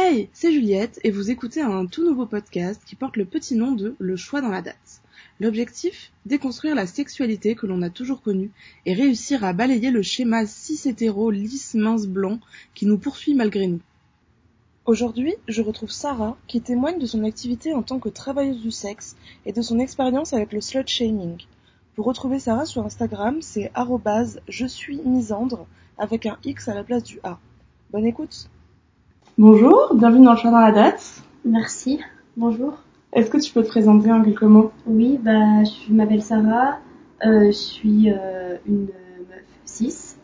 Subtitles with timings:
[0.00, 3.72] Hey, c'est Juliette et vous écoutez un tout nouveau podcast qui porte le petit nom
[3.72, 5.02] de Le choix dans la date.
[5.40, 6.12] L'objectif?
[6.24, 8.52] Déconstruire la sexualité que l'on a toujours connue
[8.86, 12.38] et réussir à balayer le schéma cis hétéro lisse mince blanc
[12.76, 13.80] qui nous poursuit malgré nous.
[14.84, 19.16] Aujourd'hui, je retrouve Sarah qui témoigne de son activité en tant que travailleuse du sexe
[19.46, 21.38] et de son expérience avec le slut shaming.
[21.96, 23.72] Pour retrouver Sarah sur Instagram, c'est
[24.46, 25.66] je suis misandre
[25.98, 27.40] avec un X à la place du A.
[27.90, 28.48] Bonne écoute
[29.38, 31.22] Bonjour, bienvenue dans le choix dans la date.
[31.44, 32.00] Merci,
[32.36, 32.82] bonjour.
[33.12, 34.72] Est-ce que tu peux te présenter en quelques mots?
[34.84, 36.80] Oui, bah, je m'appelle Sarah,
[37.24, 40.18] euh, je suis euh, une meuf 6,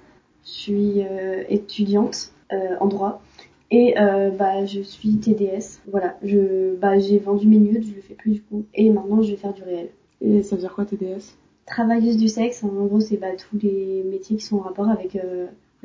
[0.45, 2.33] je suis euh, étudiante
[2.81, 3.23] en droit
[3.71, 3.95] et
[4.37, 5.81] bah, je suis TDS.
[5.93, 9.23] Voilà, je, bah, j'ai vendu mes nudes, je le fais plus du coup et maintenant
[9.23, 9.91] je vais faire du réel.
[10.23, 11.37] Et ça veut dire quoi TDS
[11.67, 15.17] Travailleuse du sexe, en gros c'est bah, tous les métiers qui sont en rapport avec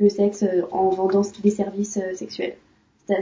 [0.00, 2.56] le sexe en vendant des services sexuels.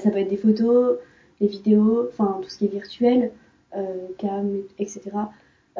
[0.00, 0.98] Ça, peut être des photos,
[1.40, 3.32] des vidéos, enfin tout ce qui est virtuel,
[3.76, 5.00] euh, cam, etc.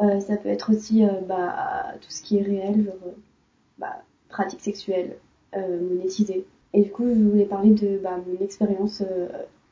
[0.01, 3.13] Euh, ça peut être aussi euh, bah, tout ce qui est réel, genre
[3.77, 5.17] bah, pratique sexuelle,
[5.55, 6.45] monétisée.
[6.73, 9.03] Et du coup, je voulais parler de bah, mon expérience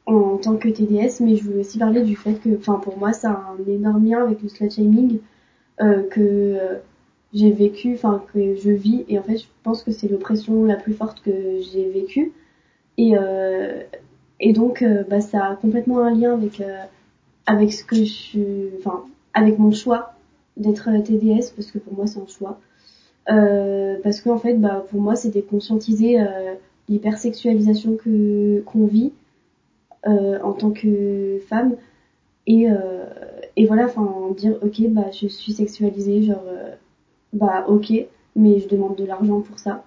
[0.08, 3.32] en tant que TDS, mais je voulais aussi parler du fait que, pour moi, ça
[3.32, 5.20] a un énorme lien avec le slut shaming
[5.78, 6.80] que
[7.34, 10.76] j'ai vécu, enfin, que je vis, et en fait, je pense que c'est l'oppression la
[10.76, 12.34] plus forte que j'ai vécue.
[12.98, 13.14] Et,
[14.40, 16.84] et donc, euh, bah, ça a complètement un lien avec euh,
[17.46, 20.14] avec ce que je enfin, avec mon choix
[20.58, 22.60] d'être TDS parce que pour moi c'est un choix.
[23.30, 26.54] Euh, parce qu'en fait, bah, pour moi, c'était conscientiser euh,
[26.90, 29.12] l'hypersexualisation que qu'on vit
[30.06, 31.76] en tant que femme
[32.46, 32.68] et
[33.58, 36.44] et voilà, enfin dire ok, bah je suis sexualisée, genre
[37.34, 37.92] bah ok,
[38.38, 39.84] mais je demande de l'argent pour ça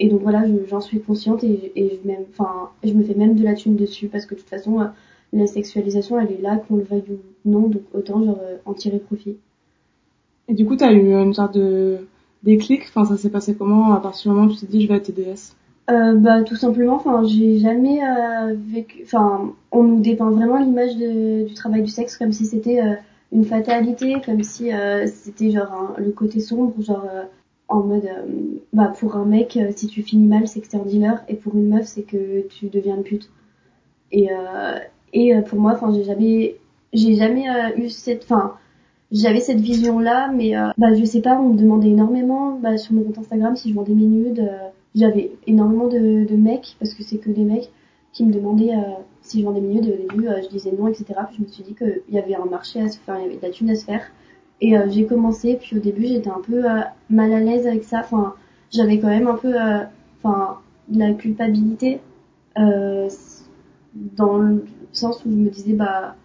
[0.00, 3.34] et donc voilà, j'en suis consciente et, et je, même, enfin, je me fais même
[3.34, 4.86] de la thune dessus parce que de toute façon, euh,
[5.32, 8.74] la sexualisation, elle est là, qu'on le veuille ou non, donc autant genre euh, en
[8.74, 9.36] tirer profit.
[10.48, 11.98] Et du coup, t'as eu une sorte de
[12.42, 13.92] déclic, enfin, ça s'est passé comment?
[13.92, 15.54] À partir du moment où tu t'es dit je vais être TDS
[15.90, 20.94] euh, bah tout simplement enfin j'ai jamais euh, vécu enfin on nous dépeint vraiment l'image
[20.96, 22.92] du travail du sexe comme si c'était euh,
[23.32, 24.70] une fatalité comme si
[25.06, 27.06] c'était genre le côté sombre genre
[27.68, 28.26] en mode euh,
[28.72, 31.34] bah pour un mec euh, si tu finis mal c'est que t'es un dealer et
[31.34, 33.30] pour une meuf c'est que tu deviens une pute.
[34.10, 34.78] Et euh,
[35.12, 36.56] et pour moi enfin j'ai jamais
[36.92, 37.44] j'ai jamais
[37.76, 38.54] eu cette enfin
[39.12, 42.94] j'avais cette vision là mais bah je sais pas on me demandait énormément bah, sur
[42.94, 44.50] mon compte Instagram si je vendais mes nudes
[44.94, 47.70] j'avais énormément de, de mecs parce que c'est que des mecs
[48.12, 48.74] qui me demandaient
[49.22, 51.62] si je vendais mes nudes au début je disais non etc puis je me suis
[51.62, 53.70] dit qu'il y avait un marché à se faire il y avait de la thune
[53.70, 54.10] à se faire
[54.60, 56.80] et euh, j'ai commencé, puis au début j'étais un peu euh,
[57.10, 58.00] mal à l'aise avec ça.
[58.00, 58.34] Enfin,
[58.72, 59.84] j'avais quand même un peu, euh,
[60.22, 60.58] enfin,
[60.88, 62.00] de la culpabilité
[62.56, 66.16] dans le sens où je me disais bah,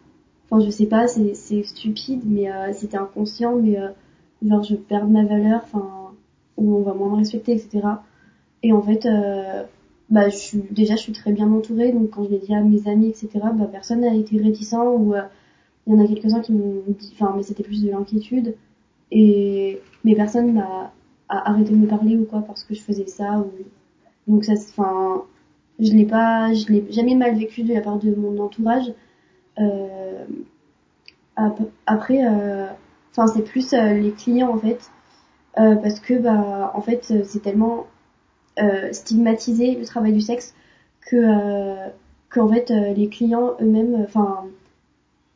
[0.50, 3.78] enfin je sais pas, c'est stupide, mais c'était inconscient, mais
[4.44, 6.12] genre je perds ma valeur, enfin,
[6.58, 7.82] ou on va moins me respecter, etc.
[8.64, 9.08] Et en fait,
[10.10, 12.62] bah, je suis, déjà, je suis très bien entourée, donc quand je l'ai dit à
[12.62, 14.74] mes amis, etc., bah, personne n'a été réticent
[15.88, 18.56] il y en a quelques-uns qui m'ont dit, enfin, mais c'était plus de l'inquiétude.
[19.12, 20.92] Et, mais personne n'a
[21.30, 23.52] arrêté de me parler ou quoi parce que je faisais ça ou,
[24.28, 25.24] donc ça, enfin,
[25.80, 28.94] je l'ai pas, je l'ai jamais mal vécu de la part de mon entourage.
[29.60, 30.26] Euh,
[31.86, 32.68] après, euh,
[33.12, 34.90] enfin, c'est plus euh, les clients en fait,
[35.60, 37.88] euh, parce que bah, en fait, c'est tellement
[38.92, 40.54] stigmatisé le travail du sexe
[41.02, 41.90] que
[42.30, 44.46] qu'en fait les clients eux-mêmes, enfin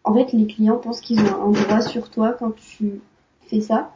[0.07, 3.01] en fait, les clients pensent qu'ils ont un droit sur toi quand tu
[3.41, 3.91] fais ça.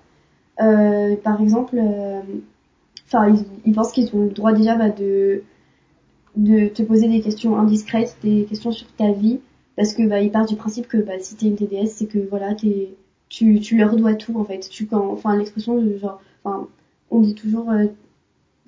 [0.62, 2.22] Euh, par exemple, euh,
[3.08, 3.34] enfin,
[3.66, 5.44] ils, pensent qu'ils ont le droit déjà bah, de
[6.36, 9.40] te poser des questions indiscrètes, des questions sur ta vie,
[9.78, 12.20] parce que bah, ils partent du principe que bah, si t'es une TDS, c'est que
[12.30, 12.94] voilà, t'es,
[13.30, 14.68] tu, tu leur dois tout en fait.
[14.70, 16.68] Tu quand, enfin, l'expression genre, enfin,
[17.10, 17.86] on dit toujours, euh,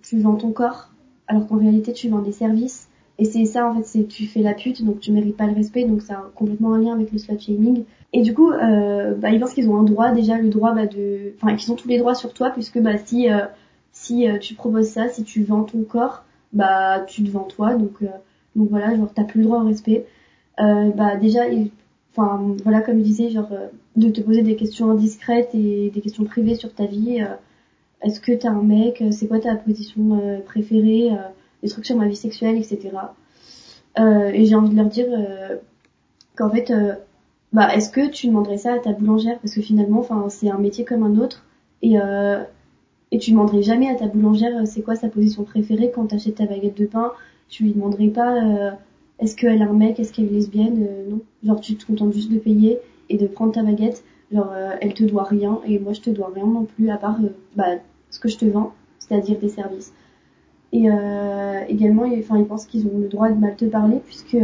[0.02, 0.92] tu vends ton corps,
[1.28, 2.88] alors qu'en réalité, tu vends des services.
[3.24, 5.54] Et c'est ça, en fait, c'est tu fais la pute, donc tu mérites pas le
[5.54, 7.86] respect, donc c'est complètement un lien avec le slut shaming.
[8.12, 10.88] Et du coup, euh, bah, ils pensent qu'ils ont un droit, déjà le droit bah,
[10.88, 11.32] de...
[11.38, 13.46] Enfin, qu'ils ont tous les droits sur toi, puisque bah, si, euh,
[13.94, 17.76] si euh, tu proposes ça, si tu vends ton corps, bah tu te vends toi,
[17.76, 18.04] donc,
[18.58, 20.06] donc voilà, genre t'as plus le droit au respect.
[20.58, 21.44] bah déjà,
[22.12, 23.50] enfin voilà, comme je disais, genre
[23.96, 27.24] de te poser des questions indiscrètes et des questions privées sur ta vie.
[28.02, 31.12] Est-ce que t'as un mec C'est quoi ta position préférée
[31.64, 32.92] des trucs sur ma vie sexuelle, etc.
[34.00, 35.58] Euh, et j'ai envie de leur dire euh,
[36.36, 36.94] qu'en fait, euh,
[37.54, 39.40] bah, est-ce que tu demanderais ça à ta boulangère?
[39.40, 41.46] Parce que finalement, enfin, c'est un métier comme un autre.
[41.82, 41.96] Et,
[43.12, 46.36] et tu demanderais jamais à ta boulangère c'est quoi sa position préférée quand tu achètes
[46.36, 47.12] ta baguette de pain?
[47.50, 48.78] Tu lui demanderais pas
[49.20, 51.20] est-ce qu'elle a un mec, est-ce qu'elle est lesbienne, non.
[51.44, 52.80] Genre tu te contentes juste de payer
[53.10, 54.06] et de prendre ta baguette.
[54.32, 54.50] Genre
[54.80, 57.18] elle te doit rien et moi je te dois rien non plus à part
[57.58, 57.76] bah,
[58.10, 59.92] ce que je te vends, c'est-à-dire des services.
[60.74, 60.88] Et
[61.70, 64.38] également, enfin ils pensent qu'ils ont le droit de mal te parler puisque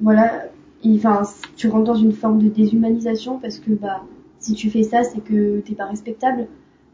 [0.00, 0.44] voilà,
[0.86, 1.22] enfin
[1.56, 4.02] tu rentres dans une forme de déshumanisation parce que bah
[4.44, 6.48] si tu fais ça, c'est que t'es pas respectable.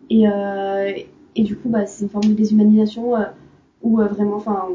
[0.08, 0.92] Et, euh,
[1.34, 3.24] et du coup, bah, c'est une forme de déshumanisation euh,
[3.82, 4.68] où euh, vraiment, enfin,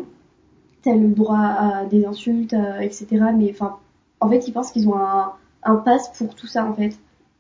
[0.82, 3.08] t'as le droit à des insultes, etc.
[3.36, 3.54] Mais
[4.20, 6.98] en fait, ils pensent qu'ils ont un, un pass pour tout ça, en fait.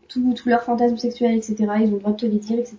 [0.07, 1.55] Tous leurs fantasmes sexuels, etc.
[1.81, 2.77] Ils ont le droit de te les dire, etc.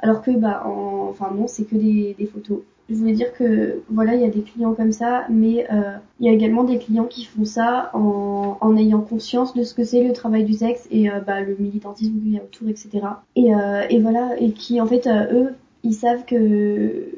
[0.00, 4.20] Alors que, bah, enfin, non, c'est que des, photos je voulais dire que voilà, il
[4.20, 7.24] y a des clients comme ça, mais euh, il y a également des clients qui
[7.24, 11.10] font ça en, en ayant conscience de ce que c'est le travail du sexe et
[11.10, 12.90] euh, bah, le militantisme qu'il y a autour, etc.
[13.34, 17.08] Et, euh, et voilà, et qui en fait, eux, ils savent que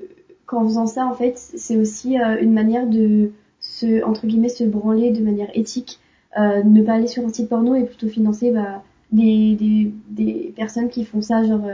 [0.46, 5.10] qu'en faisant ça, en fait, c'est aussi une manière de se, entre guillemets, se branler
[5.10, 6.00] de manière éthique,
[6.38, 8.82] ne pas aller sur un site porno et plutôt financer bah,
[9.12, 11.68] des, des, des personnes qui font ça genre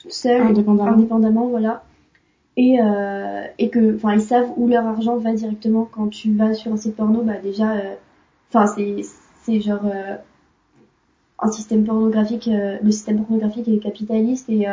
[0.00, 1.84] toutes seules, indépendamment, indépendamment voilà.
[2.56, 6.52] Et, euh, et que enfin ils savent où leur argent va directement quand tu vas
[6.52, 7.94] sur un site porno bah déjà euh,
[8.48, 9.02] enfin c'est
[9.44, 10.16] c'est genre euh,
[11.38, 14.66] un système pornographique euh, le système pornographique est capitaliste et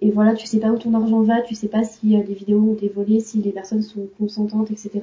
[0.00, 2.58] et voilà tu sais pas où ton argent va tu sais pas si les vidéos
[2.58, 5.00] ont été volées si les personnes sont consentantes etc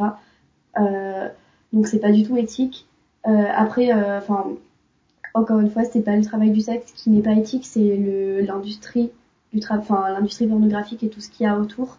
[1.72, 2.88] donc c'est pas du tout éthique.
[3.24, 4.48] Après enfin
[5.34, 7.98] encore une fois c'est pas le travail du sexe qui n'est pas éthique c'est
[8.46, 9.12] l'industrie
[9.54, 11.98] du enfin l'industrie pornographique et tout ce qu'il y a autour.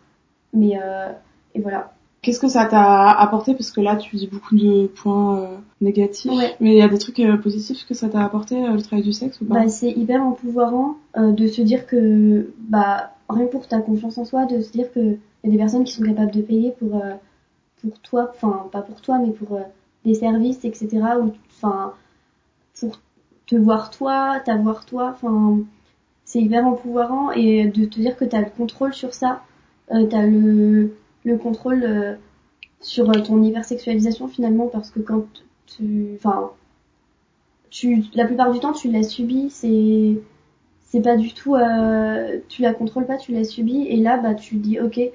[0.53, 1.11] Mais euh,
[1.55, 1.93] et voilà.
[2.23, 3.55] Qu'est-ce que ça t'a apporté?
[3.55, 6.31] Parce que là, tu dis beaucoup de points euh, négatifs.
[6.31, 6.55] Ouais.
[6.61, 9.03] Mais il y a des trucs euh, positifs que ça t'a apporté, euh, le travail
[9.03, 9.55] du sexe ou pas?
[9.55, 14.45] Bah, C'est hyper empouvoirant de se dire que, bah, rien pour ta confiance en soi,
[14.45, 17.03] de se dire qu'il y a des personnes qui sont capables de payer pour,
[17.81, 19.59] pour toi, enfin, pas pour toi, mais pour
[20.05, 20.89] des services, etc.
[21.23, 21.95] Ou, enfin,
[22.79, 22.99] pour
[23.47, 25.61] te voir toi, t'avoir toi, enfin
[26.31, 29.43] c'est hyper empouvoirant et de te dire que tu as le contrôle sur ça,
[29.91, 30.95] euh, tu as le,
[31.25, 32.15] le contrôle euh,
[32.81, 35.25] sur euh, ton hypersexualisation finalement parce que quand
[35.67, 36.53] tu enfin
[37.69, 40.21] tu la plupart du temps tu l'as subi, c'est
[40.87, 44.35] c'est pas du tout euh, tu la contrôles pas, tu l'as subi et là bah
[44.35, 45.11] tu dis OK, euh,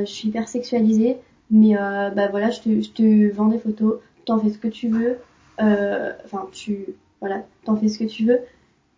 [0.00, 1.16] je suis hyper sexualisée
[1.50, 4.88] mais bah voilà, je te, je te vends des photos, t'en fais ce que tu
[4.88, 5.16] veux
[5.58, 6.84] enfin tu
[7.20, 8.40] voilà, t'en fais ce que tu veux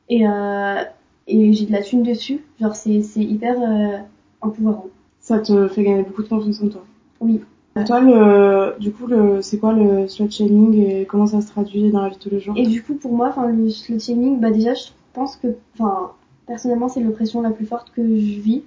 [0.08, 0.24] et
[1.26, 2.44] et j'ai de la thune dessus.
[2.60, 3.98] Genre, c'est, c'est hyper euh,
[4.40, 4.86] empouvoirant.
[5.20, 6.84] Ça te fait gagner beaucoup de confiance en toi.
[7.20, 7.40] Oui.
[7.74, 11.48] Pour toi, le, du coup, le, c'est quoi le slut shaming et comment ça se
[11.48, 12.54] traduit dans la vie de tous les jours?
[12.56, 16.12] Et du coup, pour moi, enfin, le slut shaming, bah déjà, je pense que, enfin,
[16.46, 18.62] personnellement, c'est l'oppression la plus forte que je vis.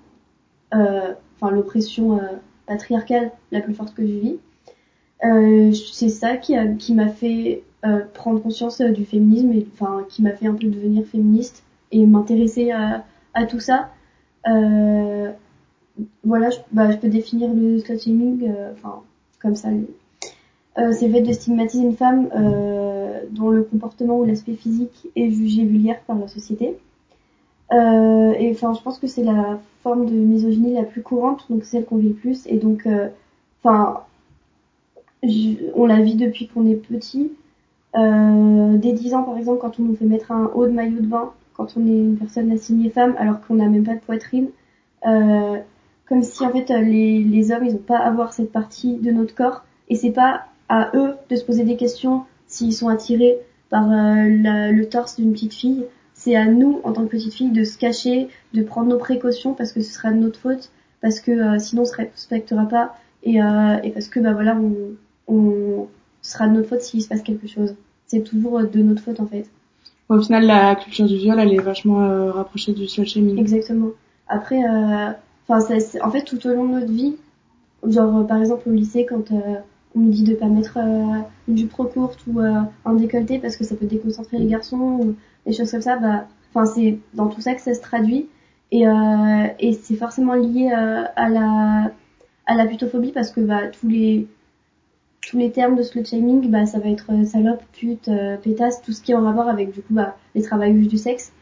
[0.75, 2.21] Euh, enfin, l'oppression euh,
[2.67, 4.37] patriarcale la plus forte que je vis.
[5.25, 7.63] Euh, c'est ça qui, a, qui m'a fait
[8.13, 12.71] prendre conscience du féminisme et enfin qui m'a fait un peu devenir féministe et m'intéresser
[12.71, 13.03] à,
[13.45, 13.89] tout ça.
[14.47, 15.31] Euh,
[16.23, 19.01] voilà, je, bah, je peux définir le slut shaming, euh, enfin,
[19.41, 19.69] comme ça.
[20.77, 22.29] Euh, c'est le fait de stigmatiser une femme
[23.31, 26.77] dont le comportement ou l'aspect physique est jugé vulgaire par la société.
[27.71, 31.85] Et enfin, je pense que c'est la forme de misogynie la plus courante, donc celle
[31.85, 32.45] qu'on vit le plus.
[32.47, 32.87] Et donc,
[33.61, 34.03] enfin,
[35.75, 37.31] on la vit depuis qu'on est petit.
[37.93, 41.07] Dès 10 ans, par exemple, quand on nous fait mettre un haut de maillot de
[41.07, 44.47] bain, quand on est une personne assignée femme alors qu'on n'a même pas de poitrine.
[45.05, 45.57] Euh,
[46.05, 49.11] comme si en fait les, les hommes ils ont pas à voir cette partie de
[49.11, 53.37] notre corps et c'est pas à eux de se poser des questions s'ils sont attirés
[53.69, 55.85] par euh, le torse d'une petite fille.
[56.13, 59.53] C'est à nous en tant que petite fille de se cacher, de prendre nos précautions
[59.53, 62.95] parce que ce sera de notre faute, parce que euh, sinon on se respectera pas
[63.23, 64.57] et, et parce que bah voilà
[65.27, 65.87] on
[66.21, 67.75] ce sera de notre faute s'il se passe quelque chose.
[68.07, 69.49] C'est toujours de notre faute en fait.
[70.09, 73.37] Au final, la culture du viol, elle est vachement euh, rapprochée du slut shaming.
[73.39, 73.89] Exactement.
[74.27, 75.11] Après, euh,
[75.47, 77.15] enfin, en fait, tout au long de notre vie,
[77.87, 80.77] genre euh, par exemple au lycée, quand on nous dit de pas mettre
[81.47, 85.15] une jupe trop courte ou un décolleté parce que ça peut déconcentrer les garçons ou
[85.45, 88.27] des choses comme ça, bah, enfin, c'est dans tout ça que ça se traduit
[88.71, 88.83] et,
[89.59, 91.91] et c'est forcément lié à la
[92.45, 94.27] à la putophobie parce que bah tous les
[95.29, 98.81] tous les termes de slut shaming, bah, ça va être euh, salope, pute, euh, pétasse,
[98.81, 101.33] tout ce qui est en rapport avec du coup bah, les travailleuses du sexe.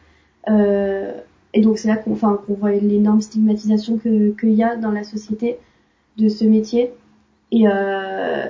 [0.49, 1.13] Euh,
[1.53, 5.05] et donc c'est là qu'on qu'on voit l'énorme stigmatisation que qu'il y a dans la
[5.05, 5.57] société
[6.17, 6.91] de ce métier.
[7.53, 8.47] Et euh,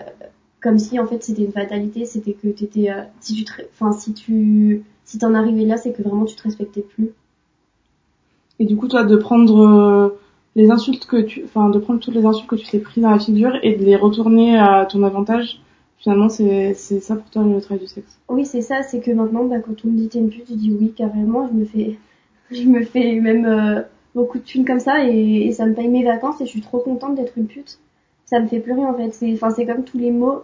[0.59, 4.13] comme si en fait c'était une fatalité, c'était que t'étais euh, si tu enfin si
[4.13, 7.11] tu si t'en arrivais là, c'est que vraiment tu te respectais plus.
[8.57, 10.17] Et du coup toi de prendre
[10.57, 13.11] les insultes que tu, enfin, de prendre toutes les insultes que tu t'es pris dans
[13.11, 15.61] la figure et de les retourner à ton avantage.
[15.99, 18.19] Finalement, c'est, c'est ça pour toi le travail du sexe.
[18.27, 20.55] Oui, c'est ça, c'est que maintenant, bah, quand on me dit t'es une pute, je
[20.55, 21.99] dis oui, carrément, je me fais,
[22.51, 23.81] je me fais même euh,
[24.15, 26.79] beaucoup de thunes comme ça et, ça me paye mes vacances et je suis trop
[26.79, 27.77] contente d'être une pute.
[28.25, 29.11] Ça me fait pleurer en fait.
[29.11, 30.41] C'est, enfin, c'est comme tous les mots,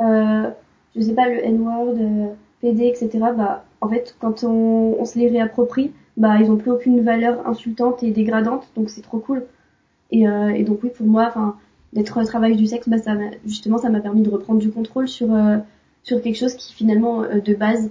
[0.00, 0.50] euh,
[0.96, 2.26] je sais pas, le N-word, euh,
[2.60, 3.10] PD, etc.
[3.36, 7.46] Bah, en fait, quand on, on se les réapproprie, bah, ils ont plus aucune valeur
[7.46, 9.44] insultante et dégradante, donc c'est trop cool.
[10.10, 11.56] Et, euh, et donc oui, pour moi, enfin,
[11.92, 13.12] d'être au travail du sexe, bah, ça
[13.46, 15.58] justement, ça m'a permis de reprendre du contrôle sur euh,
[16.02, 17.90] sur quelque chose qui finalement euh, de base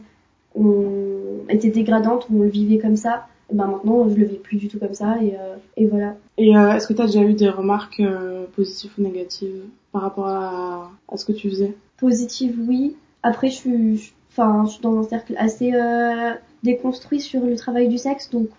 [0.56, 3.28] on était dégradante, où on le vivait comme ça.
[3.52, 5.34] Et ben maintenant, je le vis plus du tout comme ça et,
[5.76, 6.16] et voilà.
[6.38, 8.02] Et est-ce que tu as déjà eu des remarques
[8.56, 11.76] positives ou négatives par rapport à, à ce que tu faisais?
[11.98, 12.96] Positives, oui.
[13.24, 15.72] Après, je suis, enfin, je suis dans un cercle assez
[16.64, 18.50] déconstruit sur le travail du sexe, donc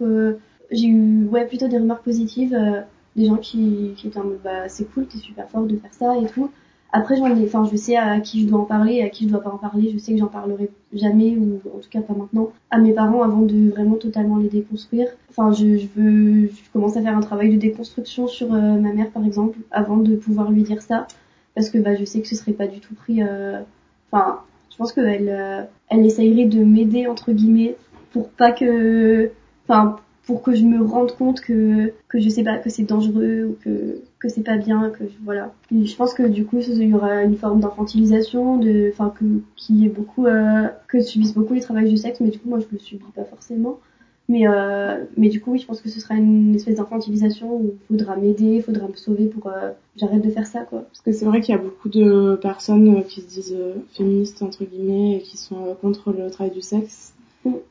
[0.71, 2.57] j'ai eu ouais plutôt des remarques positives
[3.17, 5.95] des gens qui, qui étaient en mode bah c'est cool, t'es super fort de faire
[5.95, 6.51] ça et tout.
[6.97, 9.51] Après j'en je sais à qui je dois en parler, à qui je dois pas
[9.51, 9.91] en parler.
[9.93, 13.23] Je sais que j'en parlerai jamais ou en tout cas pas maintenant à mes parents
[13.23, 15.09] avant de vraiment totalement les déconstruire.
[15.29, 19.25] Enfin je, je commence à faire un travail de déconstruction sur euh, ma mère par
[19.25, 21.09] exemple avant de pouvoir lui dire ça
[21.57, 23.25] parce que bah je sais que ce serait pas du tout pris.
[23.25, 23.61] Euh,
[24.13, 27.75] enfin je pense qu'elle euh, elle essayerait de m'aider entre guillemets
[28.15, 29.33] pour pas que
[29.67, 33.45] enfin pour que je me rende compte que que je sais pas que c'est dangereux
[33.51, 35.53] ou que que c'est pas bien que je, voilà.
[35.71, 39.25] Je pense que du coup il y aura une forme d'infantilisation de enfin que
[39.57, 42.67] qui beaucoup euh, que subissent beaucoup les travailleurs du sexe mais du coup moi je
[42.71, 43.81] le subis pas forcément.
[44.29, 47.75] Mais euh, mais du coup oui je pense que ce sera une espèce d'infantilisation où
[47.75, 50.83] il faudra m'aider il faudra me sauver pour euh, j'arrête de faire ça quoi.
[50.83, 54.41] Parce que c'est vrai qu'il y a beaucoup de personnes qui se disent euh, féministes
[54.41, 57.14] entre guillemets et qui sont euh, contre le travail du sexe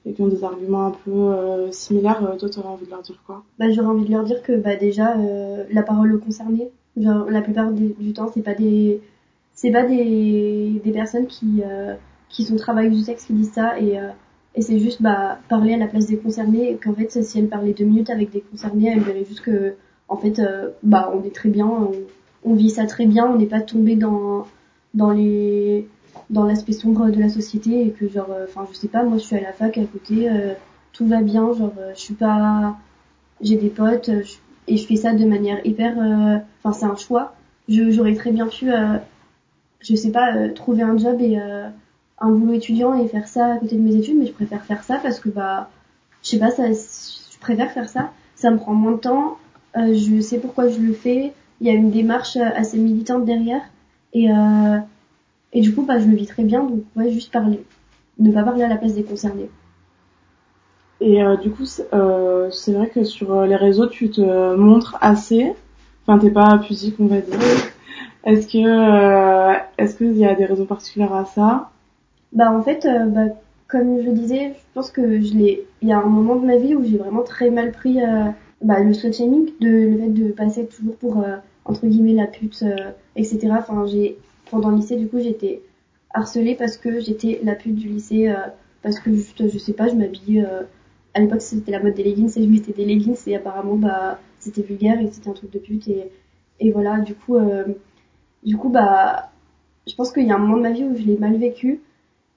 [0.05, 3.01] et qui ont des arguments un peu euh, similaires, euh, toi t'aurais envie de leur
[3.01, 3.43] dire quoi?
[3.59, 7.29] Bah j'aurais envie de leur dire que bah déjà euh, la parole aux concernés, genre
[7.29, 9.01] la plupart du temps c'est pas des
[9.53, 11.61] c'est pas des, des personnes qui
[12.29, 13.99] qui sont travailleuses du sexe qui disent ça et
[14.55, 17.47] et c'est juste bah parler à la place des concernés et qu'en fait si elle
[17.47, 19.75] parlait deux minutes avec des concernés elle verrait juste que
[20.07, 20.41] en fait
[20.83, 21.91] bah on est très bien on,
[22.43, 24.45] on vit ça très bien on n'est pas tombé dans
[24.93, 25.87] dans les
[26.33, 29.17] dans l'aspect sombre de la société et que genre euh, enfin je sais pas moi
[29.17, 30.53] je suis à la fac à côté euh,
[30.91, 32.75] tout va bien genre euh, je suis pas
[33.39, 34.09] j'ai des potes
[34.67, 35.93] et je fais ça de manière hyper
[36.63, 37.33] enfin c'est un choix.
[37.67, 38.71] J'aurais très bien pu
[39.79, 43.75] je sais pas trouver un job et un boulot étudiant et faire ça à côté
[43.75, 45.69] de mes études mais je préfère faire ça parce que bah
[46.21, 48.11] je sais pas ça je préfère faire ça.
[48.35, 49.37] Ça me prend moins de temps
[49.75, 51.33] je sais pourquoi je le fais.
[51.59, 53.63] Il y a une démarche assez militante derrière
[54.13, 54.29] et
[55.53, 57.63] et du coup, bah, je le vis très bien, donc ouais, juste parler.
[58.19, 59.49] Ne pas parler à la place des concernés.
[60.99, 64.97] Et euh, du coup, euh, c'est vrai que sur euh, les réseaux, tu te montres
[65.01, 65.53] assez.
[66.05, 67.39] Enfin, t'es pas pudique, on va dire.
[68.25, 71.69] Est-ce que, euh, est-ce qu'il y a des raisons particulières à ça?
[72.31, 73.25] Bah en fait, bah,
[73.67, 75.65] comme je disais, je pense que je l'ai.
[75.81, 77.99] Il y a un moment de ma vie où j'ai vraiment très mal pris
[78.61, 81.25] bah, le slut shaming, de le fait de passer toujours pour
[81.65, 82.63] entre guillemets la pute,
[83.17, 83.49] etc.
[83.51, 84.17] Enfin, j'ai
[84.53, 85.61] pendant le lycée, du coup, j'étais
[86.13, 88.35] harcelée parce que j'étais la pute du lycée, euh,
[88.83, 90.45] parce que juste, je sais pas, je m'habillais.
[90.45, 90.63] Euh,
[91.15, 94.19] à l'époque, c'était la mode des leggings et je mettais des leggings et apparemment, bah,
[94.39, 96.11] c'était vulgaire et c'était un truc de pute et,
[96.59, 96.99] et voilà.
[96.99, 97.65] Du coup, euh,
[98.43, 99.31] du coup, bah,
[99.87, 101.81] je pense qu'il y a un moment de ma vie où je l'ai mal vécu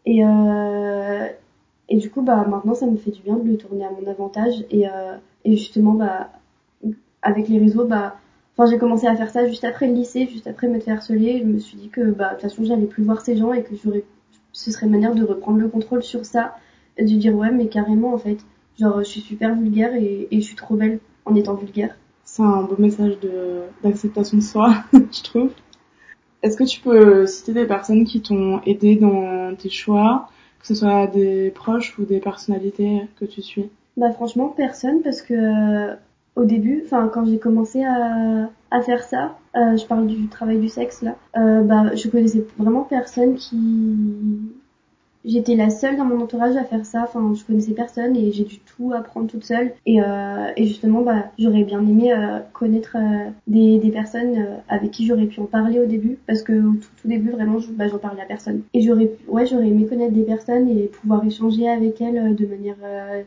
[0.07, 0.23] et
[1.89, 4.07] et du coup, bah, maintenant, ça me fait du bien de le tourner à mon
[4.11, 4.85] avantage et
[5.45, 6.31] et justement, bah,
[7.23, 8.17] avec les réseaux, bah
[8.57, 11.41] Enfin, j'ai commencé à faire ça juste après le lycée, juste après me faire harceler.
[11.41, 13.63] Je me suis dit que, bah, de toute façon, j'allais plus voir ces gens et
[13.63, 13.75] que
[14.53, 16.57] ce serait une manière de reprendre le contrôle sur ça
[16.97, 18.39] et de dire, ouais, mais carrément, en fait,
[18.79, 21.95] genre, je suis super vulgaire et, et je suis trop belle en étant vulgaire.
[22.25, 25.51] C'est un beau message de, d'acceptation de soi, je trouve.
[26.43, 30.75] Est-ce que tu peux citer des personnes qui t'ont aidé dans tes choix, que ce
[30.75, 33.69] soit des proches ou des personnalités que tu suis?
[33.97, 35.95] Bah, franchement, personne, parce que,
[36.37, 38.49] au début, enfin quand j'ai commencé à,
[38.83, 42.83] faire ça, euh, je parle du travail du sexe là, euh, bah je connaissais vraiment
[42.83, 44.53] personne qui
[45.27, 47.03] j'étais la seule dans mon entourage à faire ça.
[47.03, 49.73] Enfin, je connaissais personne et j'ai dû tout apprendre toute seule.
[49.85, 54.57] Et, euh, et justement, bah, j'aurais bien aimé euh, connaître euh, des, des personnes euh,
[54.69, 57.59] avec qui j'aurais pu en parler au début, parce que au tout, tout début, vraiment,
[57.59, 58.63] je, bah, j'en parlais à personne.
[58.73, 62.77] Et j'aurais, ouais, j'aurais aimé connaître des personnes et pouvoir échanger avec elles de manière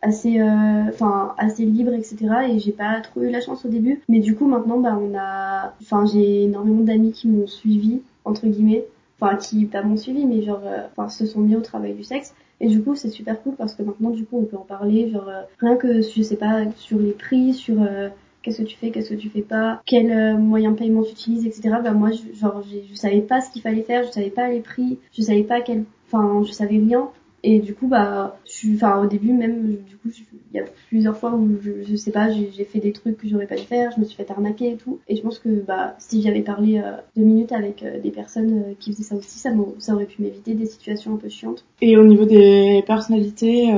[0.02, 2.18] assez, enfin, assez libre, etc.
[2.50, 4.02] Et j'ai pas trop eu la chance au début.
[4.08, 8.48] Mais du coup, maintenant, bah, on a, enfin, j'ai énormément d'amis qui m'ont suivi entre
[8.48, 8.86] guillemets
[9.20, 12.04] enfin qui pas mon suivi mais genre euh, enfin se sont mis au travail du
[12.04, 14.66] sexe et du coup c'est super cool parce que maintenant du coup on peut en
[14.66, 18.10] parler genre euh, rien que je sais pas sur les prix sur euh,
[18.42, 21.12] qu'est-ce que tu fais, qu'est-ce que tu fais pas, quel euh, moyen de paiement tu
[21.12, 21.78] utilises, etc.
[21.84, 24.62] Bah moi, je, genre, je savais pas ce qu'il fallait faire, je savais pas les
[24.62, 27.10] prix, je savais pas quel, enfin, je savais rien.
[27.44, 30.10] Et du coup, bah, suis, enfin, au début même, du coup,
[30.52, 33.28] il y a plusieurs fois où je, je sais pas, j'ai fait des trucs que
[33.28, 35.00] j'aurais pas dû faire, je me suis fait arnaquer et tout.
[35.08, 38.64] Et je pense que, bah, si j'avais parlé euh, deux minutes avec euh, des personnes
[38.66, 41.66] euh, qui faisaient ça aussi, ça, ça aurait pu m'éviter des situations un peu chiantes.
[41.82, 43.74] Et au niveau des personnalités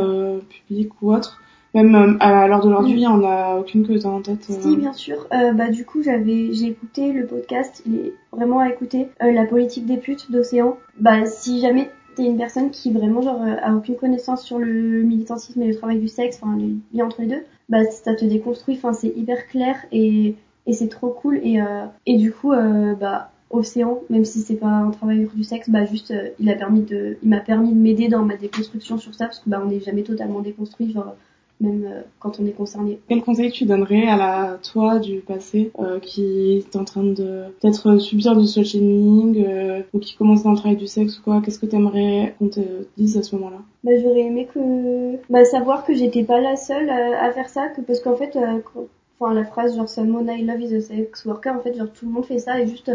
[0.50, 1.42] publiques ou autres,
[1.74, 4.44] même à l'heure d'aujourd'hui, on a aucune que t'as en tête.
[4.44, 5.28] Si, bien sûr.
[5.30, 7.82] bah du coup, j'avais, j'ai écouté le podcast.
[7.86, 9.08] Il est vraiment à écouter.
[9.22, 10.78] la politique des putes d'Océan.
[11.00, 15.04] Bah si jamais t'es une personne qui vraiment genre euh, a aucune connaissance sur le
[15.04, 18.26] militantisme et le travail du sexe, enfin les liens entre les deux, bah ça te
[18.26, 20.36] déconstruit, enfin c'est hyper clair et,
[20.68, 24.56] et c'est trop cool et, euh, et du coup euh, bah Océan, même si c'est
[24.56, 27.80] pas un travail du sexe, bah juste il a permis de, il m'a permis de
[27.80, 31.16] m'aider dans ma déconstruction sur ça parce que bah on n'est jamais totalement déconstruit, genre
[31.62, 33.00] même euh, quand on est concerné.
[33.08, 37.44] Quel conseil tu donnerais à la toi du passé euh, qui est en train de
[37.60, 41.24] peut-être subir du slut shaming euh, ou qui commence dans le travail du sexe ou
[41.24, 42.60] quoi Qu'est-ce que tu aimerais qu'on te
[42.98, 43.60] dise à ce moment-là?
[43.84, 47.82] Bah, j'aurais aimé que bah, savoir que j'étais pas la seule à, faire ça, que
[47.82, 48.38] parce qu'en fait,
[49.20, 52.06] enfin la phrase genre someone I love is a sex worker, en fait genre tout
[52.06, 52.92] le monde fait ça et juste,